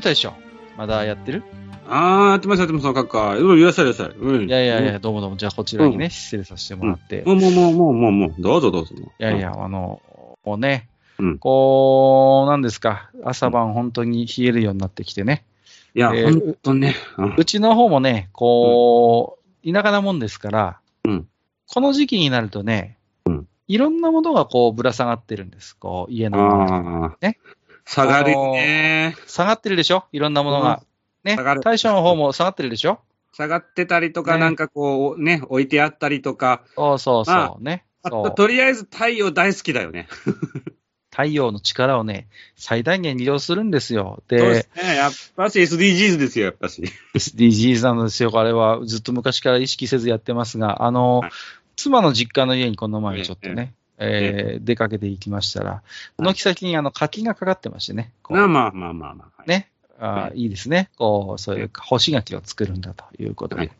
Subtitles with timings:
[0.00, 0.32] ゆう大将、
[0.78, 1.42] まだやってる？
[1.86, 3.36] あー、やってます、やってます、かっか。
[3.36, 4.08] うん、いらっしゃい、いらっしゃい。
[4.18, 4.48] うん。
[4.48, 5.36] いやいやいや、どうもどうも。
[5.36, 7.22] じゃあこちらにね、失礼させてもらって。
[7.26, 8.94] もう、もう、もう、もう、もう、もう、どうぞ、どうぞ。
[8.96, 10.00] いいやいや、あの、
[10.42, 15.44] もうね、うんこう、なんですか、朝晩本当に冷えるようになってきてね。
[15.94, 16.94] いや、えーほんとね。
[17.18, 21.26] うんうちの方もね、こう、田舎なもんですから、うん
[21.72, 25.76] この時期になるとね、うんいろんなものがこうぶら下がってるんです。
[25.76, 27.16] こう、家の周りああ。
[27.20, 27.38] ね。
[27.84, 29.16] 下がるよね。
[29.26, 30.04] 下がってるでしょ？
[30.12, 30.82] いろんなものが。
[31.24, 31.36] ね？
[31.36, 31.60] 下がる。
[31.60, 33.00] 大将の方も下がってるでしょ？
[33.32, 36.62] 下がってたりとか、ねなんかこう、ね、置いてあったりとか。
[36.76, 37.84] そうそうそあうね。
[38.02, 38.30] あと。
[38.30, 40.08] とりあえず太陽大好きだよね。
[41.10, 44.22] 太陽の力をね、最大限利用するんですよ。
[44.28, 44.96] でで、すね。
[44.96, 46.84] やっぱし SDGs ですよ、やっぱし。
[47.14, 48.30] SDGs なんですよ。
[48.32, 51.30] あれはずっと昔から意識せずやってますが、あの、はい
[51.76, 55.82] 妻の実家の家にこの前ちょっとえね、えー出かけて行きましたら、
[56.18, 59.42] 軒先にあの柿がかかってましてね、まあまあまあまあまあ。
[59.46, 59.70] ね、
[60.00, 60.88] あいいいですね。
[60.96, 63.60] こう、そういう干し柿を作るんだということで。
[63.60, 63.70] はい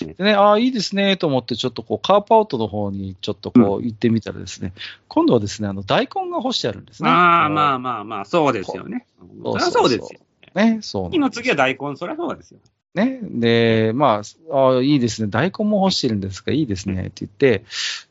[0.00, 4.72] でね、ああ、いいですね、と思って、ちょっとこう、カープアウトの方にちょっとこう、行ってみたらですね、
[5.08, 7.10] 今度はですね、あの、大根が干してあるんですね。
[7.10, 7.78] まあまああ。
[7.78, 9.06] まあまあ、そうですよね。
[9.42, 10.20] そりゃそうですよ。
[10.54, 12.60] ね、そう次の次は大根、そりゃそうですよ。
[12.96, 13.20] ね。
[13.22, 15.28] で、まあ、あいいですね。
[15.28, 17.02] 大根も干してるんですが、いいですね。
[17.02, 17.64] って言って、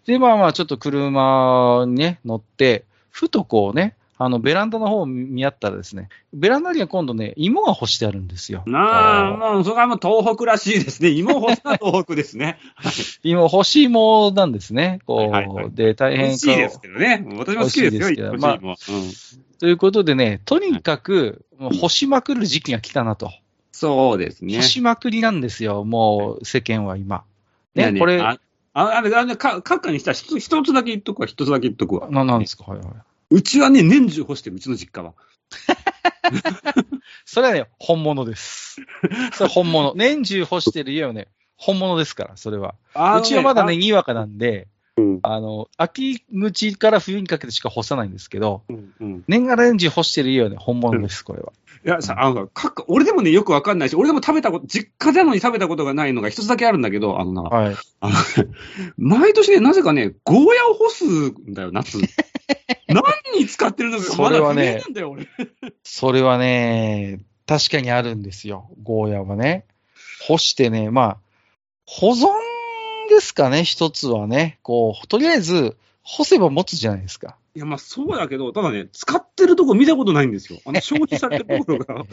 [0.05, 8.63] で、まあまあ、ちょっと車にね、乗って、ふとこうね、あの、ベランダの方を見合ったらですね、ベランダには今度ね、芋が干してあるんですよ。
[8.66, 11.09] なあ、もう、それはもう東北らしいですね。
[11.09, 12.57] 芋干しは東北ですね。
[13.24, 15.00] 芋、干し芋なんですね。
[15.06, 17.25] こう、はいはいはいで、大変美味しいですけどね。
[17.38, 18.69] 私も好きですよ、すけど干し芋。
[18.72, 18.75] うん
[19.57, 23.31] ということでね、とにかく、もう干しまくる時期が来たなと。
[23.75, 24.62] そうですね干。
[24.63, 27.24] しまくりなんですよ、もう、世間は今。
[27.75, 28.40] ね、ねこれ、あ、
[28.74, 32.09] ああれ、あれ、か、閣下にしたら一つだけ言っとくわ、一つだけ言っとくわ。
[32.09, 32.88] な、なんですか、はいはい。
[33.31, 35.13] うちはね、年中干してる、うちの実家は。
[37.25, 38.81] それはね、本物です。
[39.34, 39.94] それは本物。
[39.96, 42.75] 年中干してる家はね、本物ですから、それは。
[42.94, 51.51] あうちはまだね、、にわかなんで、うんあの、秋口から冬にかけてしか干さないんですけど、うんうん年がら年中干してる家はね、本物です、これは。
[51.85, 57.75] いや、さ、あの、閣下、俺でもね、よくわかんないし、俺でも食べたこと、実家なのに食べたことがないのが一つだけあるんだけど、あのな、はい。
[58.00, 58.16] あの、
[58.97, 62.00] 毎年ね、なぜかね、ゴーヤを干すんだよ、夏。
[62.88, 63.03] 何
[63.38, 65.27] に使ってるのか、それはねまだ不明なんだよ、俺。
[65.83, 69.66] それはね、確かにあるんですよ、ゴーヤはね。
[70.27, 71.17] 干してね、まあ、
[71.85, 72.29] 保存
[73.07, 74.59] ですかね、一つはね。
[74.61, 77.38] こう、とりあえず、干せば持つじゃないですか。
[77.55, 80.59] いや、まあそうだけど、ただね、使ってるとこ見たことないんですよ。
[80.66, 82.05] あの、消費されてるところが。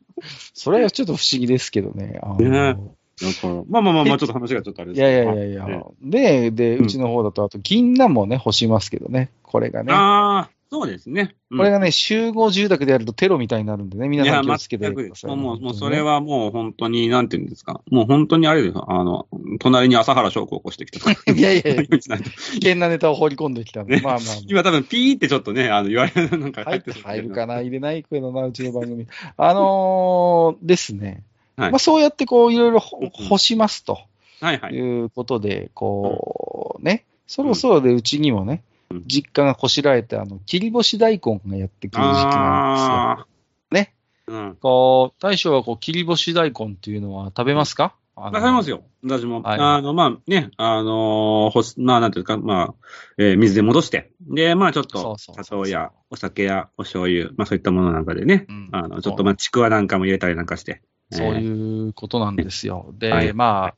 [0.54, 2.20] それはちょっと不思議ですけどね。
[2.22, 2.76] あのね
[3.20, 5.84] だから、まあまあまあまあ、ちょっと話がちょっとあれですいやけどいやいやいやね。
[6.02, 9.30] で、で、うんうちの方だと、あと、銀杏もね、干しますけどね。
[9.42, 9.92] これがね。
[9.92, 11.34] ああ、そうですね。
[11.50, 16.14] うんこれがね、集合住宅でやるとテロみたいになるんでね、皆さん気をつけて全くください、もう、もう、それは。
[16.14, 17.80] はもう本当に、なんていうんですか。
[17.90, 18.86] もう本当にあれですよ。
[18.88, 19.26] あの、
[19.58, 21.10] 隣に朝原翔子を起こしてきた。
[21.32, 22.08] いやいやいやいと 危
[22.54, 24.34] 険なネタを放り込んできたんで、ね まあまあまあ。
[24.46, 29.06] 今多分ピーってちょっとね、あの、言われる、なんか入って入って入るかな入れないけどな、うちの番組。
[29.36, 31.24] あのーですね。
[31.56, 33.98] はいまあそうやってこう、いろいろ干しますと
[34.40, 34.74] はいはい。
[34.74, 38.69] いうことで、こう、ね、そろそろでうちにもねうん、
[39.06, 43.26] 実家がこしらえて、あの、切り干し大根がやってくる時期なんあ
[43.70, 43.82] ですよ。
[43.82, 43.94] ね。
[44.28, 44.32] あ。
[44.32, 44.56] うん。
[44.56, 47.94] こう、大将はこう、切り干し大根っていうのは食べますか？
[48.16, 48.82] あのわかりますよ。
[49.02, 49.40] 私も。
[49.40, 52.74] はいあの、まあね、あのーほす、まあなんていうか、まあ、
[53.16, 60.82] えー水で戻して、で、まあちょっと、砂糖やお酒やお醤油、まあそういったものなんかでね、うんあの、ちょっとまあちくわなんかも入れたりなんかして。
[61.12, 61.40] そうう。
[61.40, 62.92] いうことなんですよ。
[62.98, 63.74] で、はいまあ、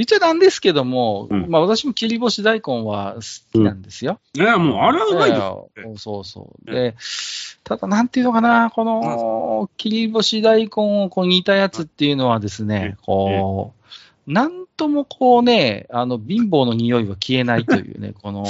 [0.00, 3.20] 言っちゃなんですけども、うんまあ私も切り干し大根は好
[3.52, 4.18] きなんですよ。
[4.34, 5.70] いや、もう、あれはうまいですよ。
[5.98, 6.70] そうそう。
[6.70, 6.94] で、
[7.64, 13.74] ただなんていうのかな、この切り干し大根をこう煮たやつっていうのはですね、こ
[14.26, 18.46] う、なんともこうね、あの、貧乏の匂いは消えないというね、 この、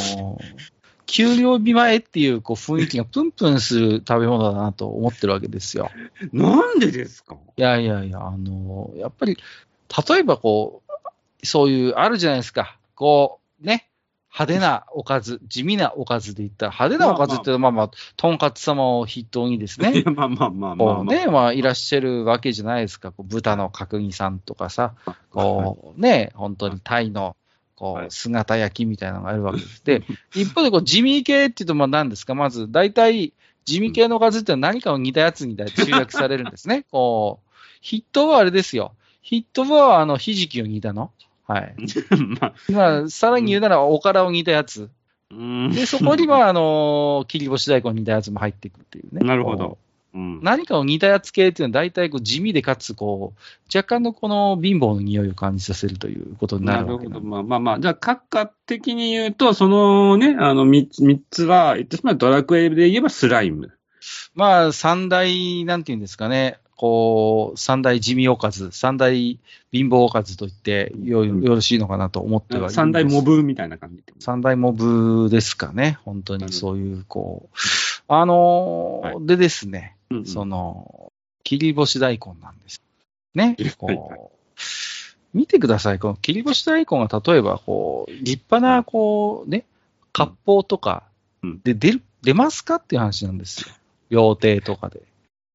[1.07, 5.91] 給料日前っていうこう雰囲気がプンプンする食べ物だなと思ってるわけですよ。
[6.33, 7.37] なんでですか？
[7.57, 9.37] いやいやいや、あの、やっぱり、
[10.09, 10.90] 例えばこう、
[11.45, 12.79] そういう、あるじゃないですか。
[12.95, 13.89] こう、ね、
[14.33, 23.11] 派手なおかず、地味なおかずで言ったら、派手なおかずっていうのは、まあまあ、とんかつ様を筆頭にですねまあまあまあまあ、ね、まあ、いらっしゃるわけじゃないですか。
[23.11, 24.95] こう豚の角煮さんとかさ、
[25.31, 27.37] こうね、本当にタイの、
[27.75, 29.85] こはいう、姿焼きみたいなのがあるわけです。
[29.85, 30.05] で、
[30.35, 32.35] 一方でこう、地味系っていうと、まあ何ですか？
[32.35, 33.33] まず、大体、
[33.65, 36.85] 地味系のおかずってのは何かを似たやつに集約されるんですね。
[36.91, 37.51] こう、
[37.83, 38.95] 筆頭はあれですよ。
[39.25, 41.11] 筆頭は、あの、ひじきを煮たの。
[41.51, 41.75] はい。
[42.41, 44.89] まあ、まあ、さらに言うなら、おからを煮たやつ。
[45.31, 49.27] うんで、そこには、あの、切り干し大根を煮たやつも入っていくっていうね。
[49.27, 49.79] なるほどこ
[50.15, 50.41] うんう。
[50.43, 53.41] 何かを煮たやつ系っていうのは大体こう地味でかつこう、
[53.77, 56.99] 若干のこの貧乏の匂いを感じさせるということにななるほど。
[56.99, 57.81] るわけなんでまあまあまあ。
[57.81, 63.73] じゃあ、閣下的に言うと、そのね、あの、三つ、三つは、言ってしまうドラクエで言えばスライム。
[64.35, 69.39] まあ、三大、なんていうんですかね、こう、三大地味おかず、三大
[69.71, 72.77] 貧乏おかずと言ってよよろしいのかなと思ってはいるんです。
[72.77, 74.03] 三大モブみたいな感じ。
[74.19, 77.57] 三大モブですかね、本当にそういう、こう、
[78.09, 80.25] あのーはでですね、うんうん。
[80.25, 81.13] その、
[81.45, 82.81] 切り干し大根なんです。
[83.35, 83.57] ね。
[83.59, 89.67] はい、こう、見てください、この切り干し大根が例えば、こう、立派な、こう、ね、
[90.15, 91.03] 割烹とか
[91.43, 91.61] うん。
[91.63, 93.75] で出る、出ますかっていう話なんですよ。
[94.09, 95.03] 料亭とかで。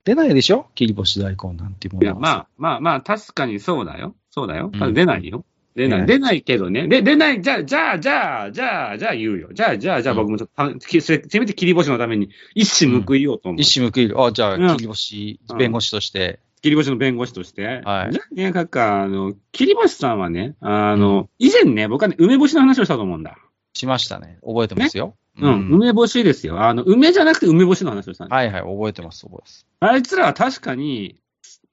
[0.05, 0.67] 出ないでしょ？
[0.75, 2.21] 切り干し大根なんていうもいや、のは。
[2.21, 4.15] まあまあまあ、確かにそうだよ。
[4.31, 4.71] そうだよ。
[4.73, 5.43] だ出ないよ。
[5.75, 5.99] 出ない。
[6.01, 6.87] 出出ないけどね。
[6.87, 7.41] で、出ない。
[7.41, 9.49] じゃあ、じゃあ、じゃあ、じゃあ、じゃあ言うよ。
[9.51, 13.61] じゃあ、じゃあ、じゃあうん僕もちょっとせせめて切り干しのために一矢報いようと思う。
[13.61, 14.21] 一矢報いる。
[14.21, 16.39] あ、じゃあ、うん切り干し、弁護士として。
[16.61, 17.81] 切り干しの弁護士として。
[17.83, 23.37] はいじゃあね、かっか、あの、切り干しさんはね、あの、以前ね、僕はね、梅干しの話をしたと思うんだ。
[23.73, 24.37] しましたね。
[24.45, 25.15] 覚えてますよ。
[25.37, 26.61] うん、梅干しですよ。
[26.61, 28.35] あの、梅じゃなくて梅干しの話をしたんだ。
[28.35, 29.67] はいはい、覚えてます、覚えてます。
[29.81, 31.19] あいつらは確かに、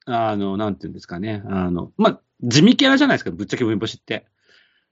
[0.05, 1.43] あの、なんていうんですかね。
[1.47, 4.25] あの、まあ、地味キャラじゃないですか、ぶっちゃけ梅干しって。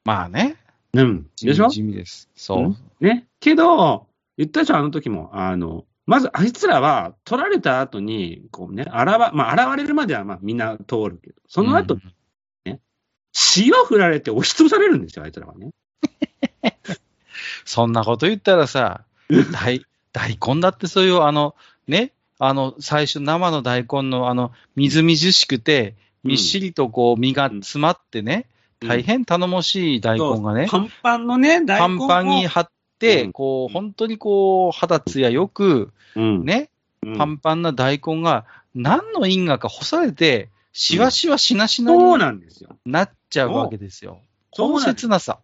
[0.06, 0.56] まあね。
[0.94, 1.30] うん。
[1.36, 1.68] 地でしょ？
[1.68, 2.30] 味地味です。
[2.36, 2.64] そう。
[2.66, 3.28] うんね。
[3.40, 4.08] けど、
[4.38, 5.30] 言ったでしょ、あの時も。
[5.34, 8.94] あの、まずあいつらは、取られた後に、こうね、現、
[9.34, 12.02] まあ、現れるまでは、まあ、みんな通るけど、その後、うん
[13.56, 15.72] 塩振られて押しつぶされるんですよ、あいつらはね。
[17.66, 19.02] そんなこと言ったらさ、
[19.52, 21.56] 大、大根だってそういう、あの、
[21.88, 28.48] ね、あの、最初生の大根の、あの、みずみずしくて、みっしりとこう、身が詰まってね、
[28.82, 28.88] うん。
[28.90, 32.06] 大変頼もしい大根がね、パンパンのね、大パ根を。
[32.06, 33.32] ンパンに張って、うん。
[33.32, 36.70] こう、本当にこう、肌ツヤよく、うん、ね、
[37.04, 37.18] うん。
[37.18, 42.76] パンパンな大根が、何の因果か干されて、しわしわしなしなになんですよ。
[42.86, 44.20] なっちゃうわけですよ。
[44.52, 45.40] この切なさ。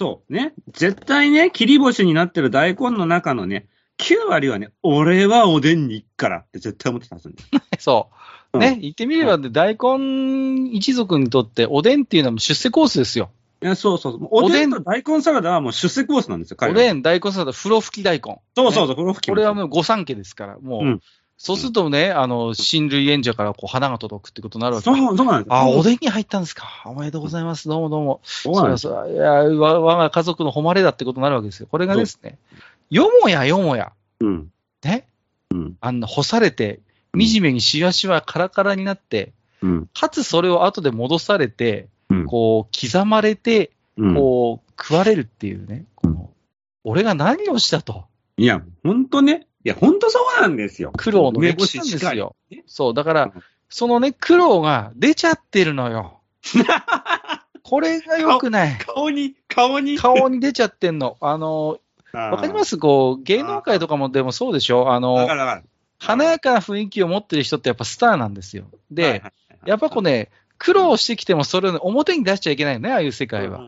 [0.00, 0.32] そう。
[0.32, 0.54] ね。
[0.72, 3.68] 絶対ね、切り干しになってる大根の中のね、
[3.98, 7.60] 9割はね、俺はおでんに行くからって絶対思ってたんですよね。
[7.78, 8.08] そ
[8.54, 8.56] う。
[8.56, 13.30] うんね、言ってみれば、大根一族にとって、おでんっていうのは出世コースですよ。
[13.62, 14.28] いや、そうそうそう。
[14.30, 18.40] おでんと大根サラダはもう出世コースなんですよ、おでん、大根サラダ、風呂吹き大根。
[18.56, 21.00] そうそうそう、この付近これはもう御三家ですから、もう、うん
[21.42, 25.54] そうするとね、あの、親類縁者からこう花が届くってことになるわけそう、そうなんですよ。
[25.54, 26.82] あ、おでんに入ったんですか。
[26.84, 27.66] おめでとうございます。
[27.66, 28.20] どうもどうも。
[28.24, 31.66] そうなんですいや、わ我が家族の誉れだってことになるわけですよ。
[31.70, 32.36] これがですね、
[32.90, 34.50] よもやよもや、うん。
[34.84, 35.06] ね、
[35.50, 35.76] うん。
[35.80, 36.80] あんな干されて、
[37.18, 39.32] 惨めにしわしわカラカラになって、
[39.62, 39.86] うん。
[39.94, 42.26] かつそれを後で戻されて、うん。
[42.26, 46.28] こう、刻まれて、うんこう、食われるっていうね、この、
[46.84, 48.04] 俺が何をしたと、
[48.36, 49.46] いや、ほんとね。
[49.64, 50.92] いや、ほんとそうなんですよ。
[50.96, 52.36] 苦労の歴史なんですよ。
[52.50, 56.20] ねそう、だからうん、そのね、苦労が出ちゃってるのよ。
[57.62, 58.78] これが良くない。
[58.78, 59.98] 顔に、顔に。
[59.98, 61.16] 顔に出ちゃってんの。
[61.20, 61.78] あの、
[62.12, 62.70] わかります？
[62.70, 64.88] すこう、芸能界とかもでもそうでしょ？
[64.88, 65.16] あわの。
[65.98, 68.64] 華やかな雰囲気を持ってる人ってやっぱスターなんですよ。
[68.90, 69.32] で、はいはいはい
[69.66, 73.60] やっぱこうね、苦労してきてもそれをね表に出しちゃいけないよね、ああいう世界は。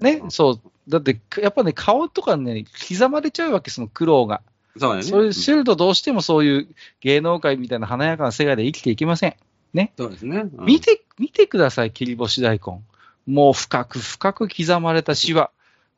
[0.00, 0.60] ね、そう。
[0.88, 4.42] だって、やっぱね、顔とかね、刻まれちゃうわけ、その苦労が。
[4.78, 5.02] そうだね。
[5.02, 6.68] それしてるとどうしてもそういう
[7.00, 9.34] 芸能界みたいな華やかな世界で生きていけません。
[9.96, 10.44] そうですね。
[10.56, 12.80] うん見て、見てください、切り干し大根。
[13.26, 15.50] もう深く深く刻まれたシワ。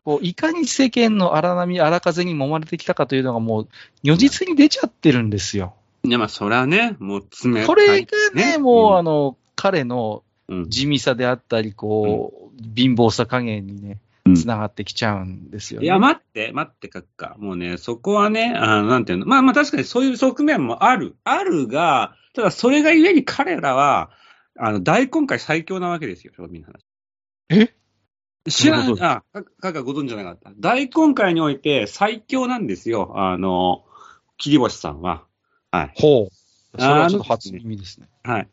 [0.04, 3.68] こういかに世間の荒波、荒風に揉まれてきたかというのがもう、
[4.02, 5.74] 如実に出ちゃってるんですよ。
[6.02, 7.66] いや、まあ、それはね、もう爪。
[7.66, 13.98] これがね、もう、あの、の、彼のうん地味さであったり、こう、貧乏さ加減にねうん、
[14.36, 15.86] つながってきちゃうんですよ、ね。
[15.86, 17.36] いや、待って、待って、かっか。
[17.38, 19.26] もうね、そこはね、あの、なんていうの。
[19.26, 21.16] まあまあ確かにそういう側面もある。
[21.24, 24.10] あるが、ただそれがゆえに彼らは、
[24.58, 26.84] あの、大根界最強なわけですよ、庶民の話。
[27.50, 27.74] え？
[28.48, 30.52] 知らんあ、かかっかご存知じゃなかった。
[30.58, 33.84] 大根界において最強なんですよ、あの、
[34.38, 35.24] 切り干しさんは。
[35.70, 35.92] はい。
[35.94, 36.80] ほう。
[36.80, 38.08] それはちょっとあの初耳ですね。
[38.22, 38.48] はい。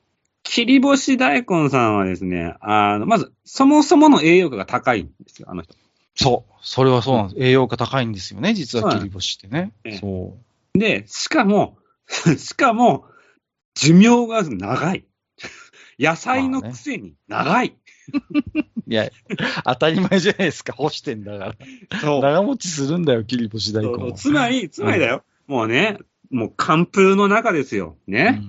[0.50, 5.76] 切り干し大根さんはですね、あの、まず、そもそもの栄養価が高いんですよ、あの人。
[6.16, 6.54] そう。
[6.62, 7.44] それはそうなんです。
[7.44, 9.98] 栄養価高いんですよね、実は切り干しってねええ。
[9.98, 10.38] そ
[10.74, 10.80] う。
[10.80, 11.78] で、しかも、
[12.38, 13.06] しかも、
[13.76, 15.06] 寿命が長い。
[16.00, 17.76] 野菜のくせに長い。
[18.88, 19.10] いや、
[19.66, 21.56] 当たり前じゃないですか、干してんだから。
[22.00, 23.98] そう長持ちするんだよ、切り干し大根は。
[24.00, 25.24] そうつまり、つまりだよ。
[25.46, 25.98] もうね、
[26.32, 27.98] もう寒風の中ですよ。
[28.08, 28.42] ね。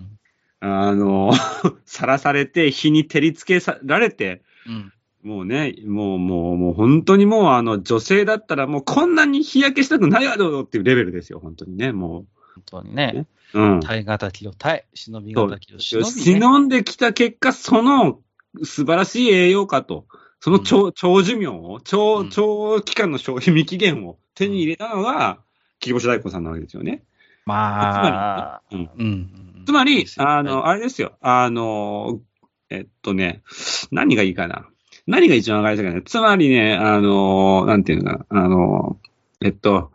[0.60, 1.32] あの、
[1.84, 4.74] さらされて、日に照りつけさられて、うん。
[4.74, 4.92] うん。
[5.22, 13.26] もうね、もう、もう、もう本当にもう、あの、女性だったらもうこんなに日焼けしたくないだろうっていうレベルですよ、本当にね、も本当にね。
[13.54, 13.60] う。
[13.60, 13.80] うん。
[13.80, 16.10] 耐え難きを耐え、忍び難きを忍び、ね。
[16.40, 18.20] 忍んできた結果、その
[18.62, 20.06] 素晴らしい栄養価と、
[20.40, 25.40] その長,、長寿命を、う長、ん長期間の消費期限を手に入れたのが、
[25.80, 27.04] 切り干し大根さんなわけですよね。
[27.48, 29.64] まあ、つまりねうんうん。
[29.64, 31.16] つまり、あはの、あれですよ。
[31.22, 32.20] あの、
[32.68, 33.42] えっとね、
[33.90, 34.68] 何がいいかな。
[35.06, 36.02] 何が一番わかりやすいかね。
[36.04, 38.44] つまりね、あの、なんていうのかな。
[38.44, 38.98] あの、
[39.40, 39.92] えっと、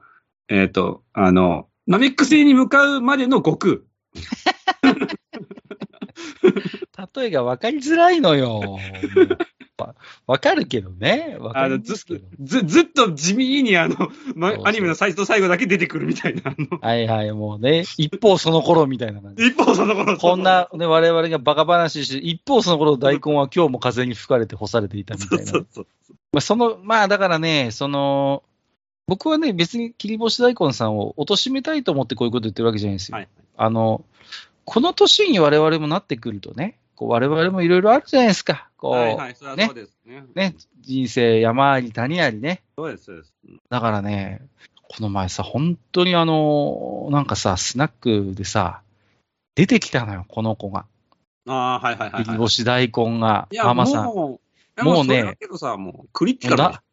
[0.50, 3.74] えっと、あの、ナメック星に向かうまでの悟空。
[3.76, 3.80] い
[7.22, 8.80] 例えが分かりづらいのよ。
[10.28, 11.38] わわかるけどね。
[11.40, 11.96] わかあの、ず
[12.40, 13.96] ず、ずっと地味にあの、
[14.36, 16.56] まアニメの最初と最後だけ出てくるみたいな。
[16.82, 17.84] はいはい、もうね。
[17.98, 19.46] 一方その頃みたいな感じ。
[19.46, 20.18] 一方その頃。
[20.18, 25.46] こんな、ね、我々がバカ話して、一方その頃大根は今日も風に吹かれて干されていたみたいな。
[25.46, 26.16] そうそうそう。
[26.32, 28.44] まあ、その、まあだからね、その、
[29.08, 33.18] 僕はね、別に切り干し大根さんを貶めたいと思ってこういうこと言ってるわけじゃないんですよ。
[33.18, 33.28] はい。
[33.58, 34.06] あの、
[34.66, 38.70] この年に我々もなってくるとね、こう我々もいろいろあるじゃないですか。
[38.78, 40.24] こう、はいはい、それはそうですね。
[40.36, 42.62] ね、人生山あり谷ありね。
[42.78, 43.34] そうです、そうです。
[43.70, 44.42] だからね、
[44.82, 48.82] この前さ、本当にあの、なんかさ、スナックでさ、
[49.56, 50.86] 出てきたのよ、この子が。
[51.48, 52.38] ああ、はいはいはい、はい。
[52.38, 54.06] 干し大根が、ママさん。
[54.06, 54.40] もも
[54.82, 56.84] う、もうねけどさ、もう、クリティカルだ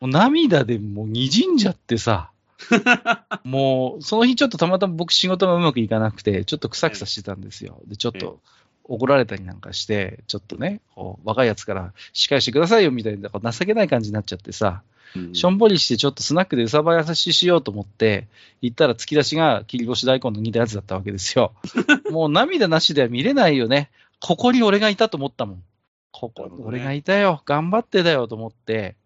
[0.00, 2.30] う涙でもう滲んじゃってさ、
[3.44, 7.80] もう、その日ちょっとたまたま僕仕事がうまくいかなくて、ちょっとくさくさしてたんですよ。
[7.86, 8.40] で、ちょっと
[8.84, 14.82] 怒られたりなんかして、ちょっとね、こう若いやつから仕返してくださいよみたいな、情けない感じになっちゃってさ、
[15.16, 18.26] うんしょんぼりしてちょっとスナックでうさば優ししようと思って、
[18.60, 21.52] 行ったら突き出しが切り干し大根の似たやつだったわけですよ。
[22.10, 23.90] もう涙なしでは見れないよね。
[24.20, 25.62] ここに俺がいたと思ったもん。
[26.10, 27.42] ここに俺がいたよ。
[27.46, 28.96] 頑張ってだよと思って。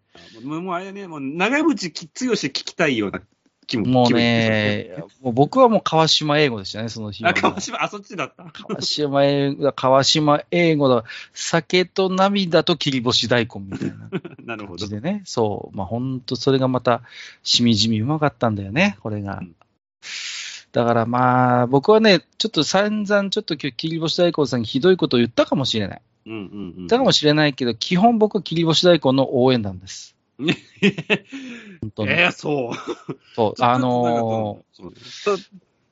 [0.43, 3.21] もうもうあれね、もう長渕剛聞きたいような
[3.69, 7.33] 気ももうね、もう僕はもう川島英語でしたね、その日はあ、。
[7.35, 8.45] 川島、あ、そっちだった。
[8.45, 14.09] 川島英語だ、川島英語だ、酒と涙と切り干し大根みたいな
[14.43, 14.89] なるほど感じ。
[14.89, 15.21] でね。
[15.25, 15.77] そう。
[15.77, 17.03] まあ本当それがまた、
[17.43, 19.55] しみじみうまかったんだよね、これがうん。
[20.71, 26.01] だからまあ、僕はね、ちょっと散々ちょっと今日切り干し大根さんにひどいことを言ったかもしれない。
[26.25, 26.75] うんうんうん。
[26.75, 30.15] 言ったかもしれないけど、基本僕は切り干し大根の応援団です。
[30.39, 32.11] 本当に。
[32.11, 33.15] ええ、そう。
[33.35, 33.53] そう。
[33.59, 34.93] あのそう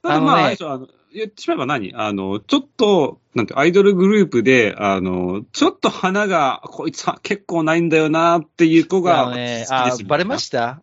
[0.02, 1.94] たただまあ、あのねあの、言ってしまえば何？
[1.96, 10.82] あの、ちょっと、なんて、アイドルグループで、あの、ちょっと花が、こいつは結構ないんだよなっていう子が、のね、あバレました？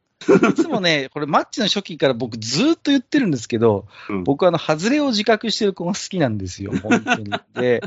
[0.50, 7.30] いつもね、これマッチの初期から僕ずーっと言ってるんですけど、うん僕はあの、外れを自覚してる子が好きなんですよ、本当に。
[7.54, 7.82] で、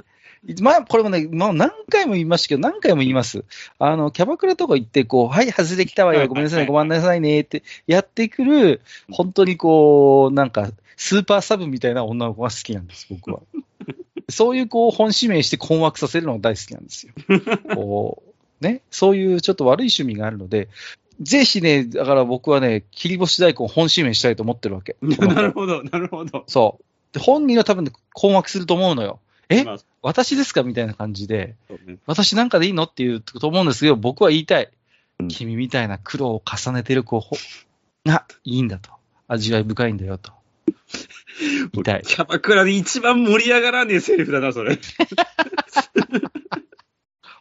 [0.61, 3.43] まあ、これもね、もう何回も言いましたけど、何回も言います。
[3.79, 13.41] あの、キャバクラとか行って、こう、はい、外れ来たわよ、はいごめんなさいごめんなさいね、ってやってくる、本当にこう、なんか、スーパーサブみたいな女の子が好きなんです、僕は。
[14.29, 17.13] そういうこう、本指名して困惑させるのが大好きなんですよ。
[17.75, 18.23] こ
[18.61, 20.67] う、ね、そういうちょっと悪い趣味があるので、
[21.21, 24.95] ぜひね、だから僕はね、切り干し大根本指名したいと思ってるわけ。
[25.01, 26.43] なるほど、なるほど。
[26.47, 26.83] そう。
[27.13, 29.19] で本人は多分ね困惑すると思うのよ。
[29.49, 30.63] えまあ私ですか？
[30.63, 31.55] みたいな感じで、
[31.85, 32.83] ね私なんかでいいの？
[32.83, 34.69] って言うと思うんですけど、僕は言いたい。
[35.19, 37.23] うん君みたいな苦労を重ねてる子
[38.05, 38.91] がいいんだと。
[39.27, 40.31] 味わい深いんだよと。
[41.73, 42.03] 言いたい。
[42.03, 44.77] キャバクラで一番盛り上がらねえセリフだな、それ。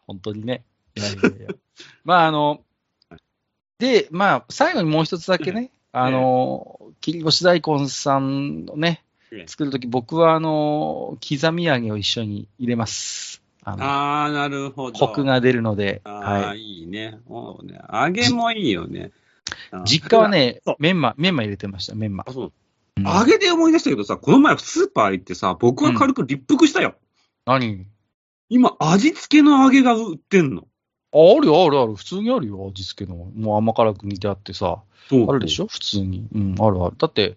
[0.07, 0.65] 本当にね。
[0.97, 1.49] いやいやいや。
[2.05, 2.63] まあ、あの、
[3.79, 9.03] で、まあ、最後にもう一つだけね、あの、切り干し大根さんのね
[9.33, 13.43] ええ、作るとき、僕は、あの、刻み揚げを一緒に入れます。
[13.65, 14.99] あの、ああ、なるほど。
[14.99, 16.61] コクが出るので、ああ、はい。
[16.61, 17.19] い、いね。
[17.27, 17.81] おうね。
[17.93, 19.11] 揚げもいいよね。
[19.85, 22.25] 実家はねメンマ、メンマ入れてました、メンマ。
[22.27, 22.47] あ、そう。
[22.47, 22.53] うん
[23.05, 26.95] 揚げで思い出したけどさ、この前スーパー行ってさ、僕は軽く立腹したよ。
[27.45, 27.87] 何？
[28.49, 30.67] 今、味付けの揚げが売ってんの。
[31.17, 31.95] ああるよ、あるある。
[31.95, 33.17] 普通にあるよ、味付けの。
[33.35, 34.83] もう甘辛く煮てあってさ。
[35.09, 35.67] そうあるでしょ？
[35.69, 36.27] 普通に。
[36.35, 36.97] うん、あるある。
[36.99, 37.37] だって、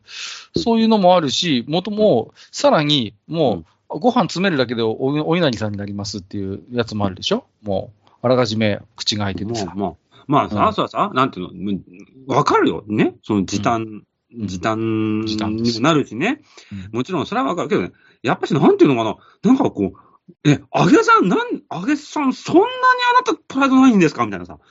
[0.58, 7.46] そういうのもあるし、元も、さらに、もう、ご飯詰めるだけでおお稲荷さんになりますっていうやつもあるでしょ？
[7.62, 9.66] もう、あらかじめ口が開いててさ。
[9.68, 9.96] まあまあ、
[10.28, 11.82] まあさ、うんそうさ、なんていうの、む
[12.28, 12.84] わかるよ。
[12.88, 13.16] ね？
[13.24, 14.04] その時短、ん
[14.46, 16.42] 時短にもなるしね。
[16.72, 17.92] うんもちろんそれはわかるけどね。
[18.22, 19.18] やっぱしなんていうのかな？
[19.44, 19.98] なんかこう、
[20.46, 22.68] え、あげさん、なん、あげさん、そんなに
[23.16, 24.26] あなたプライドないんですか？
[24.26, 24.58] みたいなさ。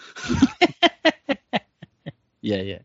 [2.43, 2.79] いやいや。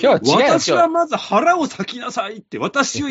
[0.00, 3.08] 今日は違うよ、私はまず腹を裂きなさいって、私を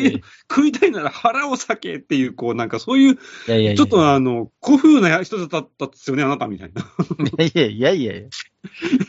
[0.50, 3.76] 食いたいなら腹を裂けっていう、こう、なんかそういう、いやいやいや。
[3.76, 6.82] ちょっとあの、古風な人だったっすよね、あなたみたいな。
[7.44, 8.22] いやいやいやいや。
[8.22, 8.28] 今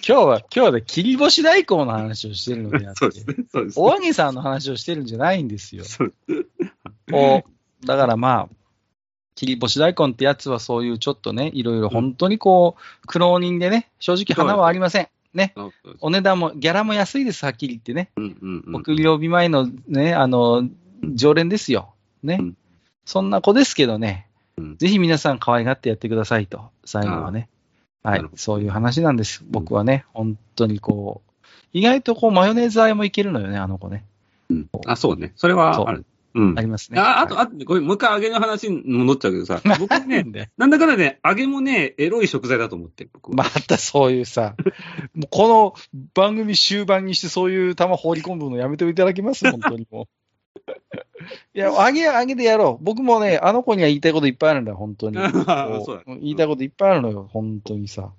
[0.02, 3.36] 日は、今日はね切り干し大根の話をしてるのであってそうです、ね。
[3.52, 5.84] そうです、お揚げさんの話をしてるんじゃないんですよ。
[5.84, 6.14] そう
[7.10, 7.44] こ
[7.84, 8.50] う、だからまあ、
[9.36, 15.08] 切り干し大根ってやつはそういうちょっとね、いろいろ本当にこう、苦労人でね、正直花はありません。
[15.34, 15.54] ね。
[16.00, 18.10] お値段も、ギャラも安いです、はっきり言ってね。
[18.18, 18.72] うんうんうん。
[18.74, 20.68] 僕、曜日前のね、あの、
[21.14, 21.94] 常連ですよ。
[22.24, 22.38] ね。
[22.40, 22.58] うん
[23.06, 27.50] そんな子ですけどね、うんぜひ皆さん可愛がってやってくださいと、最後はね。
[28.04, 29.44] はないそういう話なんです。
[29.50, 34.06] 僕はね、本当にこう、意外とこう、マヨネーズ和えもいけるのよね、あの子ね。
[34.50, 35.34] うんあ、そうね。
[35.36, 36.06] それはある。
[36.34, 36.62] うんあ。
[36.62, 37.00] りますね。
[37.00, 43.36] ああと、はいあと、これ、もう一回揚げの話に戻っちゃうけどさ、僕ね、でなんだかんだね、揚げもね、エロい食材だと思ってる、僕は。
[43.36, 44.56] またそういうさ、
[45.14, 45.74] もうこの
[46.14, 50.06] 番組終盤にしてそういう球放り込むのやめていただきます、本当にもう。
[51.54, 52.84] いや、あげあげでやろう。
[52.84, 55.18] 僕もね、あの子には言いたいこといっぱいあるんだ、本当に。
[56.22, 58.12] 言いたいこといっぱいあるのよ、本当にさ。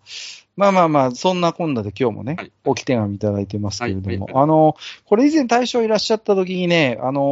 [0.55, 7.23] まあまあまあ、そんなこんなで今日もね、はい置き手紙いただいてますけれども、はいはいあの、これ以前大将いらっしゃった時にね、あの、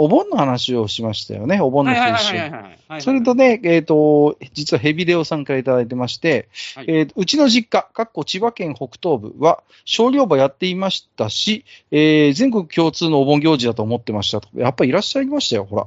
[0.00, 2.36] お盆の話をしましたよね、お盆のはい風習。
[2.36, 3.02] はいはいはいはいはい。
[3.02, 14.48] それとね、えっ、と、実はヘビデオさんからいただいてまして、はいえーうちの実家、かっこ千葉県北東部は、少量馬やっていましたし、えー全国共通のお盆行事だと思ってましたと。
[14.56, 15.86] やっぱりいらっしゃいましたよ、ほら。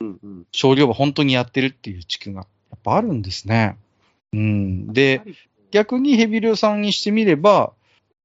[0.00, 2.46] うんうん少量馬本当にやってるっていう地区が。
[2.70, 3.78] やっぱあるんですね。
[4.32, 4.92] うん。
[4.92, 5.22] で、
[5.70, 7.72] 逆にヘビデオさんにしてみれば、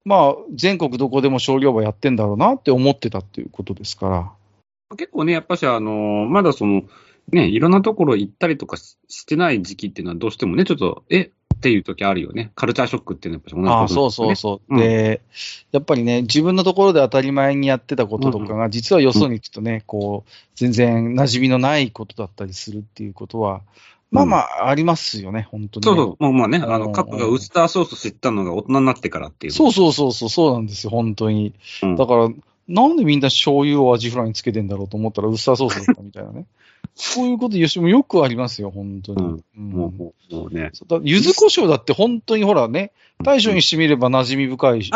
[0.03, 4.31] まあ、全国どこでも少量馬やってんだろうなって思ってたっていうことですから。
[4.97, 6.83] 結構ね、やっぱし、あの、まだその、
[7.31, 12.51] ね、いろんなところ行ったりとかししてない時期っていうのはどうしてもね、ちょっと、えっていう時あるよね。
[12.55, 14.73] カルチャーショックっていうのはやっぱし同じことああ、そうそうそう。
[14.73, 15.21] うんで、
[15.71, 23.61] やっぱりね、自分のところで当たり前にやってたこととかが、実はよそに行くとね、こう、全然馴染みのないことだったりするっていうことは、
[24.09, 25.93] まあまあ、ありますよね、本当に、ね。
[25.93, 26.17] そうそう。
[26.19, 29.53] まあまあね、あの、うんカップがウスターソース知ったのが大人になってからっていう。
[29.53, 31.53] そうそうそうそう、そうなんですよ、本当に。
[31.83, 32.29] うんだから、
[32.71, 36.45] なんでみんな醤油をアジフライにつけてんだろうと思ったら、ウスターソースだったみたいなね。
[36.95, 39.23] そういうこと、よしもよくありますよ、本当に。
[39.23, 40.69] うんうんもう、もう、もうね。
[40.73, 42.91] そうだ柚子胡椒だって本当にほらね、
[43.23, 44.91] 大将にしてみれば馴染み深いし。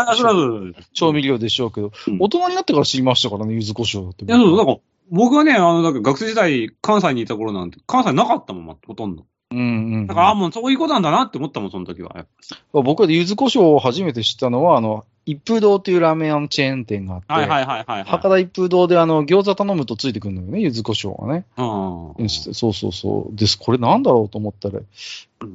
[0.94, 4.26] 調味料でしょうけど、うん大人になってから知りましたからね、柚子胡椒だって。
[4.26, 4.78] いや、そう、なんか、
[5.12, 9.26] 僕はね、あの、なんか学生時代、関西にいた頃なんて、関西なかったもん、ほとんど。
[9.56, 10.08] うんうん。
[10.08, 12.26] だから、あ、もうそういうことなんだなって思ったもん、その時は。
[12.74, 18.04] 僕は柚子胡椒を初めて知ったのは、あの、一風堂というラーメン屋のチェーン店があって、はいはいはいはい、はい。
[18.04, 21.46] 博多一風堂であの、餃子頼むとついてくるのよね、柚子胡椒がね。
[21.58, 22.10] うん。
[22.12, 23.36] うんそうそうそう。
[23.36, 23.58] です。
[23.58, 24.80] これなんだろうと思ったら、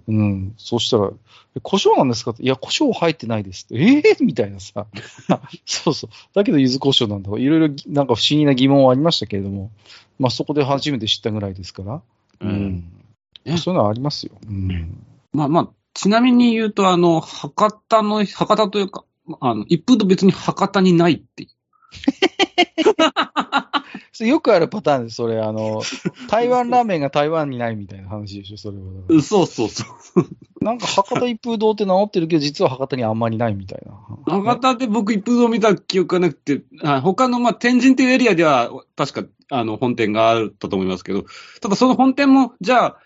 [0.08, 0.54] うん。
[0.56, 1.10] そうしたら、
[1.56, 2.32] え胡椒なんですか？
[2.32, 3.76] って、いや、胡椒入ってないですって。
[3.80, 4.86] ええみたいなさ。
[5.66, 6.10] そうそう。
[6.34, 7.30] だけど柚子胡椒なんだ。
[7.38, 9.70] いろいろなんか不思議な疑問はありましたけれども、
[10.18, 12.02] まあそこで初めて知ったぐらいですから。
[12.40, 12.89] うん
[13.44, 14.32] ねそういうのはありますよ。
[14.48, 15.04] うん。
[15.32, 19.04] まあまあ、ちなみに言うと、あの、博多の、博多というか、
[19.40, 21.50] あの、一風と別に博多にないっていう。
[24.26, 25.40] よくあるパターンです、それ。
[25.40, 25.82] あの、
[26.28, 29.22] 台湾ラーメンが台湾にないみたいな話でしょ、それは。
[29.22, 29.84] そうそうそ
[30.16, 30.64] う。
[30.64, 33.92] なんか博多一風堂って名乗ってるけど、実は博多にあんまりないみたいな。
[34.26, 41.24] 博多で僕一風を見た記憶がなくて、あ他の、まあ、天神っていうエリアでは、確か、あの、本店があったと思いますけど、
[41.60, 42.96] ただその本店も、じゃあ、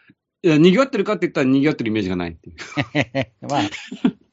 [0.45, 2.57] いや賑わってるかって言ったら賑わってるイメージがないっていう。
[3.49, 3.63] まあ、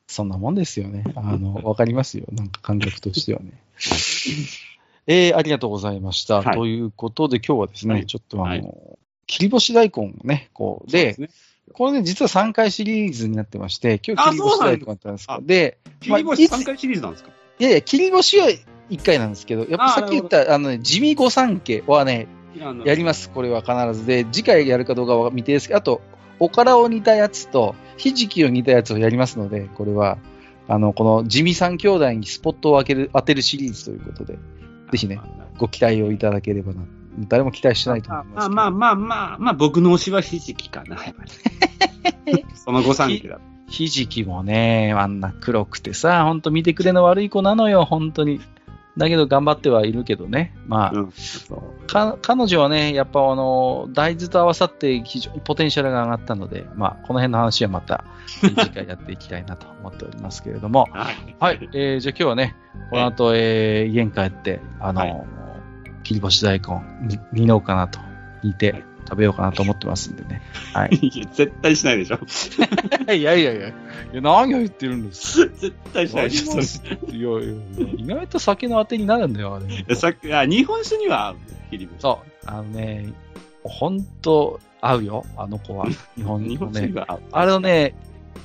[0.08, 1.06] そんなもんですよね。
[1.16, 2.26] あの、わかりますよ。
[2.34, 3.54] なんか感覚としてはね。
[5.08, 6.42] えー、ありがとうございました。
[6.42, 8.64] はいということで、今日はですね、はいちょっとあの、はい
[9.28, 11.16] 切り干し大根をね、こう、で、
[11.72, 17.32] これね、実は3回シリーズになってまして、今日あ切り干し大根だったんですかそうなんで、切り干し3回シリーズなんですか？
[17.60, 18.48] いやいや、切り干しは
[18.90, 22.28] 1回なんですけど、やっぱさっき言った、あのね、地味御三家はね、
[22.86, 24.06] やります、これは必ず。
[24.06, 26.02] で、次回やるかどうかは未定ですけど、あと、
[26.40, 30.18] おからを煮たやつと、ひじきを煮たやつをやりますので、これは、
[30.68, 34.40] あの、この地味三兄弟にスポットを当てる当てるシリーズということで、ぜ
[34.98, 35.20] ひね、
[35.58, 36.82] ご期待をいただければな。
[37.28, 38.50] 誰も期待してないと思います。
[38.50, 40.98] まあまあまあまあ、まあ僕の推しはひじきかな。
[42.56, 43.40] その御三家だ。
[43.68, 48.42] ひじきもね、あんな黒くてさ、ほんと見てくれの悪い子なのよ、本当に。
[48.98, 50.54] だけど頑張ってはいるけどね。
[50.68, 58.04] まあ、彼女はね、やっぱあの、大豆と合わさって非常にポテンシャルが上がったので、まあ、この辺の話はまた
[58.42, 60.88] 次回やっていきたいなと思っておりますけれども。
[60.94, 61.36] はい。
[61.40, 62.56] はい、えー、じゃあ今日はね、
[62.90, 65.42] この後、えー、家に帰って、あの、はい
[66.04, 68.00] 切り干し大根に煮ようかなと、
[68.44, 70.42] 煮て食べようかなと思ってますんでね。
[70.74, 70.90] はい。
[71.02, 72.20] いや絶対しないでしょ。
[73.08, 73.74] いやいやいや、い
[74.14, 77.12] や何を言ってるんです絶対しないでしょ。
[77.12, 79.66] いやいや意外と酒のあてになるんだよ、あれ。
[79.74, 81.36] いやさっき、あ、日本酒には合う。
[81.70, 82.02] 切り干し。
[82.02, 83.14] そう、あのね、
[83.64, 85.88] ほんと合うよ、あの子は。
[86.16, 86.94] 日本ね本酒に。
[86.94, 87.22] は合う。
[87.32, 87.96] あのね、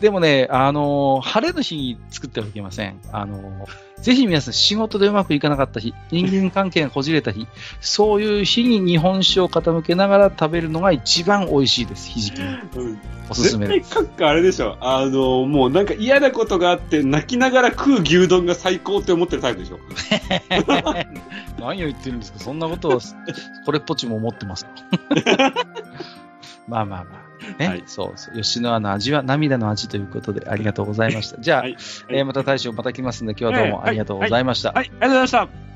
[0.01, 3.01] でもね、あの晴れの日に作ってはいけません。
[3.13, 3.67] あの
[3.99, 7.47] ぜひ皆さん仕事でうまくいかなかった日、人間関係がこじれた日、
[7.81, 12.45] そういう日に日本酒を傾けながら食べるのが一番美味しいです、ひじきに。
[12.77, 13.91] うんおすすめです。
[13.91, 14.77] 絶対あれでしょ。
[14.81, 19.79] あの、もうなんか嫌なことがあって泣きながら食う牛丼が最高って思ってるタイプでしょ。
[21.59, 22.99] 何を言ってるんですかそんなことは、
[23.65, 24.67] これっぽっちも思ってます。
[26.69, 27.27] まあまあまあ。
[27.59, 28.35] ね、はいそうそう。
[28.35, 31.39] 吉野家の味は涙の味ということで、ありがとうございました。
[31.39, 31.77] じゃあ、はい
[32.09, 34.73] えーまた大将また来ますんで、今日はどうもありがとうございました。
[34.73, 35.31] はい、ありがとうございまし
[35.63, 35.76] た。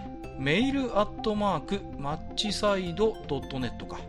[0.41, 3.99] メールアットマークマッチサイドドットネットか。